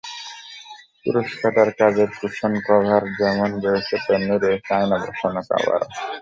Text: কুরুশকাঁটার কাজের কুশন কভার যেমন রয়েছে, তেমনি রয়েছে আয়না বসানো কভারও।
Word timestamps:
কুরুশকাঁটার 1.01 1.69
কাজের 1.79 2.09
কুশন 2.17 2.53
কভার 2.67 3.03
যেমন 3.19 3.49
রয়েছে, 3.65 3.95
তেমনি 4.05 4.35
রয়েছে 4.43 4.71
আয়না 4.77 4.97
বসানো 5.03 5.41
কভারও। 5.49 5.87